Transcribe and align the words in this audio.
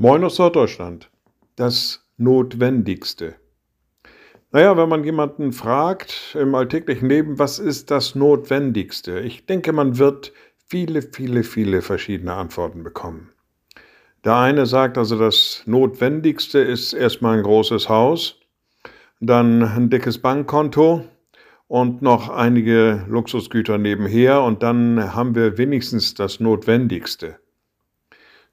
Moin 0.00 0.22
aus 0.22 0.38
Norddeutschland. 0.38 1.10
Das 1.56 2.08
Notwendigste. 2.18 3.34
Naja, 4.52 4.76
wenn 4.76 4.88
man 4.88 5.02
jemanden 5.02 5.50
fragt 5.50 6.36
im 6.38 6.54
alltäglichen 6.54 7.08
Leben, 7.08 7.40
was 7.40 7.58
ist 7.58 7.90
das 7.90 8.14
Notwendigste? 8.14 9.18
Ich 9.18 9.46
denke, 9.46 9.72
man 9.72 9.98
wird 9.98 10.32
viele, 10.68 11.02
viele, 11.02 11.42
viele 11.42 11.82
verschiedene 11.82 12.32
Antworten 12.32 12.84
bekommen. 12.84 13.30
Der 14.24 14.36
eine 14.36 14.66
sagt 14.66 14.98
also, 14.98 15.18
das 15.18 15.64
Notwendigste 15.66 16.60
ist 16.60 16.92
erstmal 16.92 17.38
ein 17.38 17.42
großes 17.42 17.88
Haus, 17.88 18.38
dann 19.18 19.64
ein 19.64 19.90
dickes 19.90 20.18
Bankkonto 20.18 21.06
und 21.66 22.02
noch 22.02 22.28
einige 22.28 23.04
Luxusgüter 23.08 23.78
nebenher 23.78 24.44
und 24.44 24.62
dann 24.62 25.12
haben 25.16 25.34
wir 25.34 25.58
wenigstens 25.58 26.14
das 26.14 26.38
Notwendigste. 26.38 27.40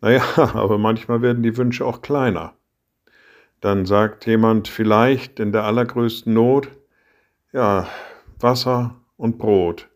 Naja, 0.00 0.22
aber 0.36 0.78
manchmal 0.78 1.22
werden 1.22 1.42
die 1.42 1.56
Wünsche 1.56 1.84
auch 1.84 2.02
kleiner. 2.02 2.54
Dann 3.60 3.84
sagt 3.84 4.26
jemand 4.26 4.68
vielleicht 4.68 5.38
in 5.38 5.52
der 5.52 5.64
allergrößten 5.64 6.32
Not, 6.32 6.68
ja, 7.52 7.88
Wasser 8.38 8.96
und 9.16 9.38
Brot, 9.38 9.88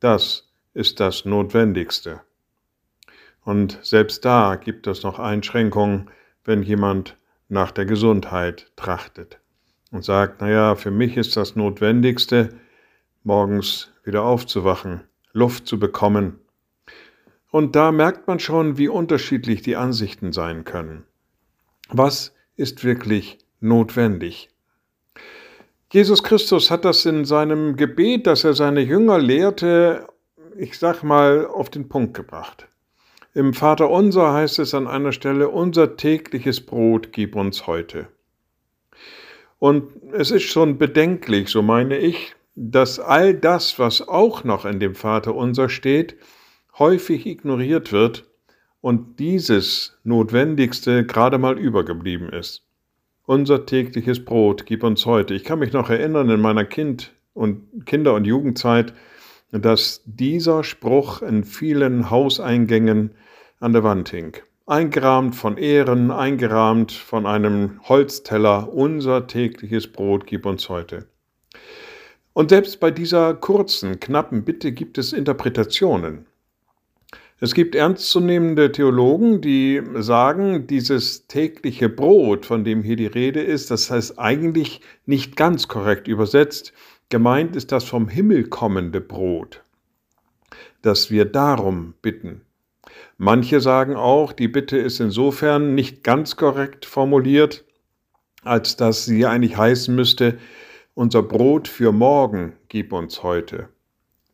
das 0.00 0.50
ist 0.72 0.98
das 1.00 1.24
Notwendigste. 1.26 2.22
Und 3.44 3.78
selbst 3.82 4.24
da 4.24 4.56
gibt 4.56 4.86
es 4.86 5.02
noch 5.02 5.18
Einschränkungen, 5.18 6.10
wenn 6.44 6.62
jemand 6.62 7.18
nach 7.48 7.70
der 7.70 7.84
Gesundheit 7.84 8.72
trachtet 8.76 9.40
und 9.90 10.04
sagt, 10.04 10.40
naja, 10.40 10.74
für 10.74 10.90
mich 10.90 11.16
ist 11.16 11.36
das 11.36 11.54
Notwendigste, 11.54 12.48
morgens 13.24 13.92
wieder 14.04 14.22
aufzuwachen, 14.22 15.02
Luft 15.32 15.66
zu 15.66 15.78
bekommen, 15.78 16.38
und 17.52 17.76
da 17.76 17.92
merkt 17.92 18.26
man 18.26 18.40
schon, 18.40 18.78
wie 18.78 18.88
unterschiedlich 18.88 19.60
die 19.60 19.76
Ansichten 19.76 20.32
sein 20.32 20.64
können. 20.64 21.04
Was 21.90 22.34
ist 22.56 22.82
wirklich 22.82 23.38
notwendig? 23.60 24.48
Jesus 25.92 26.22
Christus 26.22 26.70
hat 26.70 26.86
das 26.86 27.04
in 27.04 27.26
seinem 27.26 27.76
Gebet, 27.76 28.26
das 28.26 28.44
er 28.44 28.54
seine 28.54 28.80
Jünger 28.80 29.18
lehrte, 29.18 30.08
ich 30.56 30.78
sag 30.78 31.02
mal, 31.02 31.46
auf 31.46 31.68
den 31.68 31.90
Punkt 31.90 32.14
gebracht. 32.14 32.68
Im 33.34 33.52
Vater 33.52 33.90
unser 33.90 34.32
heißt 34.32 34.58
es 34.58 34.72
an 34.72 34.88
einer 34.88 35.12
Stelle, 35.12 35.50
unser 35.50 35.98
tägliches 35.98 36.64
Brot 36.64 37.12
gib 37.12 37.36
uns 37.36 37.66
heute. 37.66 38.08
Und 39.58 39.92
es 40.12 40.30
ist 40.30 40.44
schon 40.44 40.78
bedenklich, 40.78 41.50
so 41.50 41.60
meine 41.60 41.98
ich, 41.98 42.34
dass 42.54 42.98
all 42.98 43.34
das, 43.34 43.78
was 43.78 44.08
auch 44.08 44.42
noch 44.44 44.64
in 44.64 44.80
dem 44.80 44.94
Vater 44.94 45.34
unser 45.34 45.68
steht, 45.68 46.16
häufig 46.78 47.26
ignoriert 47.26 47.92
wird 47.92 48.24
und 48.80 49.18
dieses 49.18 49.98
Notwendigste 50.04 51.04
gerade 51.06 51.38
mal 51.38 51.58
übergeblieben 51.58 52.28
ist. 52.30 52.62
Unser 53.24 53.66
tägliches 53.66 54.24
Brot 54.24 54.66
gib 54.66 54.82
uns 54.82 55.06
heute. 55.06 55.34
Ich 55.34 55.44
kann 55.44 55.60
mich 55.60 55.72
noch 55.72 55.90
erinnern 55.90 56.28
in 56.28 56.40
meiner 56.40 56.64
Kind 56.64 57.12
und 57.34 57.86
Kinder- 57.86 58.14
und 58.14 58.26
Jugendzeit, 58.26 58.92
dass 59.52 60.02
dieser 60.06 60.64
Spruch 60.64 61.22
in 61.22 61.44
vielen 61.44 62.10
Hauseingängen 62.10 63.12
an 63.60 63.72
der 63.72 63.84
Wand 63.84 64.08
hing. 64.08 64.36
Eingerahmt 64.66 65.36
von 65.36 65.56
Ehren, 65.56 66.10
eingerahmt 66.10 66.92
von 66.92 67.26
einem 67.26 67.80
Holzteller, 67.88 68.72
unser 68.72 69.26
tägliches 69.26 69.90
Brot 69.90 70.26
gib 70.26 70.46
uns 70.46 70.68
heute. 70.68 71.06
Und 72.32 72.48
selbst 72.48 72.80
bei 72.80 72.90
dieser 72.90 73.34
kurzen, 73.34 74.00
knappen 74.00 74.44
Bitte 74.44 74.72
gibt 74.72 74.98
es 74.98 75.12
Interpretationen. 75.12 76.26
Es 77.42 77.54
gibt 77.54 77.74
ernstzunehmende 77.74 78.70
Theologen, 78.70 79.40
die 79.40 79.82
sagen, 79.96 80.68
dieses 80.68 81.26
tägliche 81.26 81.88
Brot, 81.88 82.46
von 82.46 82.62
dem 82.62 82.84
hier 82.84 82.94
die 82.94 83.06
Rede 83.06 83.42
ist, 83.42 83.68
das 83.72 83.90
heißt 83.90 84.16
eigentlich 84.16 84.80
nicht 85.06 85.34
ganz 85.34 85.66
korrekt 85.66 86.06
übersetzt. 86.06 86.72
Gemeint 87.08 87.56
ist 87.56 87.72
das 87.72 87.82
vom 87.82 88.06
Himmel 88.06 88.44
kommende 88.44 89.00
Brot, 89.00 89.64
dass 90.82 91.10
wir 91.10 91.24
darum 91.24 91.94
bitten. 92.00 92.42
Manche 93.18 93.60
sagen 93.60 93.96
auch, 93.96 94.32
die 94.32 94.46
Bitte 94.46 94.78
ist 94.78 95.00
insofern 95.00 95.74
nicht 95.74 96.04
ganz 96.04 96.36
korrekt 96.36 96.84
formuliert, 96.86 97.64
als 98.44 98.76
dass 98.76 99.04
sie 99.04 99.26
eigentlich 99.26 99.56
heißen 99.56 99.92
müsste, 99.92 100.38
unser 100.94 101.24
Brot 101.24 101.66
für 101.66 101.90
morgen 101.90 102.52
gib 102.68 102.92
uns 102.92 103.24
heute. 103.24 103.68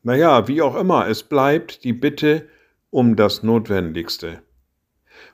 Naja, 0.02 0.46
wie 0.46 0.60
auch 0.60 0.76
immer, 0.76 1.08
es 1.08 1.22
bleibt 1.22 1.84
die 1.84 1.94
Bitte, 1.94 2.46
um 2.90 3.16
das 3.16 3.42
Notwendigste. 3.42 4.42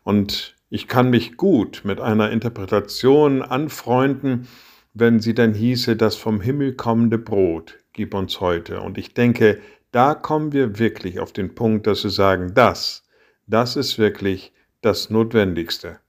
Und 0.02 0.56
ich 0.70 0.88
kann 0.88 1.10
mich 1.10 1.36
gut 1.36 1.82
mit 1.84 2.00
einer 2.00 2.30
Interpretation 2.30 3.42
anfreunden, 3.42 4.48
wenn 4.92 5.20
sie 5.20 5.34
dann 5.34 5.54
hieße, 5.54 5.96
das 5.96 6.16
vom 6.16 6.40
Himmel 6.40 6.74
kommende 6.74 7.18
Brot 7.18 7.78
gib 7.92 8.14
uns 8.14 8.40
heute. 8.40 8.80
Und 8.80 8.98
ich 8.98 9.14
denke, 9.14 9.60
da 9.92 10.14
kommen 10.14 10.52
wir 10.52 10.78
wirklich 10.78 11.20
auf 11.20 11.32
den 11.32 11.54
Punkt, 11.54 11.86
dass 11.86 12.02
wir 12.04 12.10
sagen, 12.10 12.52
das, 12.54 13.04
das 13.46 13.76
ist 13.76 13.98
wirklich 13.98 14.52
das 14.80 15.10
Notwendigste. 15.10 16.00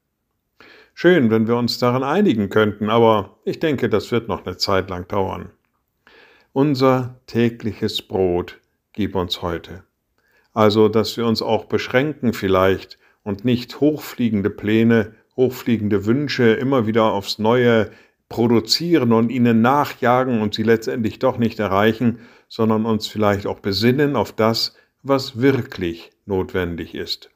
Schön, 0.94 1.30
wenn 1.30 1.48
wir 1.48 1.58
uns 1.58 1.78
daran 1.78 2.04
einigen 2.04 2.50
könnten, 2.50 2.90
aber 2.90 3.38
ich 3.44 3.60
denke, 3.60 3.90
das 3.90 4.12
wird 4.12 4.28
noch 4.28 4.46
eine 4.46 4.58
Zeit 4.58 4.90
lang 4.90 5.08
dauern. 5.08 5.52
Unser 6.54 7.20
tägliches 7.28 8.02
Brot 8.02 8.60
gib 8.94 9.16
uns 9.16 9.42
heute. 9.42 9.84
Also, 10.56 10.88
dass 10.88 11.18
wir 11.18 11.28
uns 11.28 11.42
auch 11.42 11.66
beschränken 11.66 12.32
vielleicht 12.32 12.98
und 13.24 13.44
nicht 13.44 13.82
hochfliegende 13.82 14.50
Pläne, 14.50 15.14
hochfliegende 15.36 16.06
Wünsche 16.06 16.54
immer 16.54 16.88
wieder 16.88 17.12
aufs 17.12 17.40
Neue 17.40 17.92
produzieren 18.30 19.12
und 19.12 19.32
ihnen 19.32 19.62
nachjagen 19.62 20.42
und 20.42 20.56
sie 20.56 20.64
letztendlich 20.64 21.20
doch 21.20 21.38
nicht 21.38 21.60
erreichen, 21.60 22.20
sondern 22.48 22.86
uns 22.86 23.06
vielleicht 23.06 23.48
auch 23.48 23.60
besinnen 23.60 24.16
auf 24.16 24.32
das, 24.32 24.78
was 25.04 25.42
wirklich 25.42 26.12
notwendig 26.26 26.96
ist. 26.96 27.32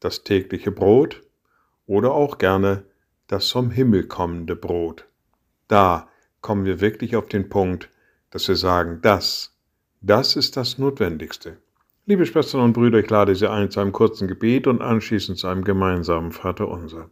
Das 0.00 0.24
tägliche 0.24 0.72
Brot 0.72 1.22
oder 1.86 2.14
auch 2.14 2.36
gerne 2.36 2.82
das 3.28 3.48
vom 3.48 3.70
Himmel 3.70 4.08
kommende 4.08 4.56
Brot. 4.56 5.06
Da 5.68 6.08
kommen 6.40 6.64
wir 6.64 6.80
wirklich 6.80 7.14
auf 7.14 7.26
den 7.28 7.48
Punkt, 7.48 7.90
dass 8.30 8.48
wir 8.48 8.56
sagen, 8.56 8.98
das, 9.02 9.56
das 10.00 10.34
ist 10.34 10.56
das 10.56 10.78
Notwendigste. 10.78 11.58
Liebe 12.08 12.24
Schwestern 12.24 12.60
und 12.60 12.72
Brüder, 12.72 13.00
ich 13.00 13.10
lade 13.10 13.34
Sie 13.34 13.50
ein 13.50 13.68
zu 13.68 13.80
einem 13.80 13.90
kurzen 13.90 14.28
Gebet 14.28 14.68
und 14.68 14.80
anschließend 14.80 15.38
zu 15.38 15.48
einem 15.48 15.64
gemeinsamen 15.64 16.30
Vater 16.30 16.68
unser. 16.68 17.10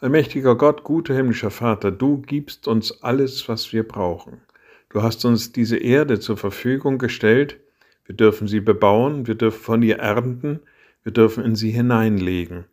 Allmächtiger 0.00 0.56
Gott, 0.56 0.84
guter 0.84 1.14
himmlischer 1.14 1.50
Vater, 1.50 1.90
du 1.90 2.22
gibst 2.22 2.66
uns 2.66 3.02
alles, 3.02 3.46
was 3.50 3.74
wir 3.74 3.86
brauchen. 3.86 4.40
Du 4.88 5.02
hast 5.02 5.26
uns 5.26 5.52
diese 5.52 5.76
Erde 5.76 6.18
zur 6.18 6.38
Verfügung 6.38 6.96
gestellt. 6.96 7.60
Wir 8.06 8.16
dürfen 8.16 8.48
sie 8.48 8.60
bebauen, 8.60 9.26
wir 9.26 9.34
dürfen 9.34 9.62
von 9.62 9.82
ihr 9.82 9.98
ernten, 9.98 10.60
wir 11.02 11.12
dürfen 11.12 11.44
in 11.44 11.54
sie 11.54 11.72
hineinlegen. 11.72 12.64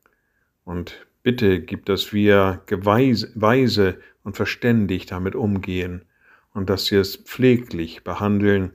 Und 0.64 1.06
bitte 1.24 1.60
gib, 1.60 1.88
dass 1.88 2.14
wir 2.14 2.62
weise 2.70 4.00
und 4.24 4.38
verständig 4.38 5.08
damit 5.08 5.36
umgehen 5.36 6.06
und 6.54 6.70
dass 6.70 6.90
wir 6.90 7.02
es 7.02 7.18
pfleglich 7.18 8.06
behandeln 8.06 8.72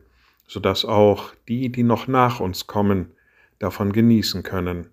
sodass 0.46 0.84
auch 0.84 1.32
die, 1.48 1.70
die 1.70 1.82
noch 1.82 2.06
nach 2.06 2.40
uns 2.40 2.66
kommen, 2.66 3.12
davon 3.58 3.92
genießen 3.92 4.42
können. 4.42 4.88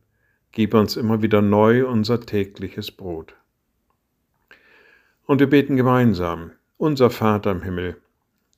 Gib 0.51 0.73
uns 0.73 0.97
immer 0.97 1.21
wieder 1.21 1.41
neu 1.41 1.87
unser 1.87 2.19
tägliches 2.21 2.91
Brot. 2.91 3.35
Und 5.25 5.39
wir 5.39 5.49
beten 5.49 5.77
gemeinsam, 5.77 6.51
unser 6.77 7.09
Vater 7.09 7.51
im 7.51 7.61
Himmel, 7.61 7.97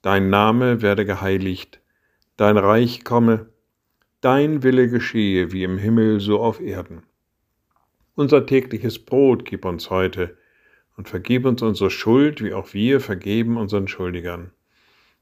dein 0.02 0.30
Name 0.30 0.82
werde 0.82 1.06
geheiligt, 1.06 1.80
dein 2.38 2.58
Reich 2.58 3.04
komme, 3.04 3.48
dein 4.22 4.64
Wille 4.64 4.88
geschehe 4.88 5.52
wie 5.52 5.64
im 5.64 5.78
Himmel 5.78 6.20
so 6.20 6.40
auf 6.40 6.60
Erden. 6.60 7.04
Unser 8.16 8.46
tägliches 8.46 9.00
Brot 9.00 9.46
gib 9.46 9.66
uns 9.66 9.90
heute 9.90 10.38
und 10.98 11.10
vergib 11.10 11.46
uns 11.46 11.62
unsere 11.62 11.90
Schuld, 11.90 12.44
wie 12.44 12.54
auch 12.54 12.74
wir 12.74 13.02
vergeben 13.02 13.58
unseren 13.58 13.88
Schuldigern 13.88 14.52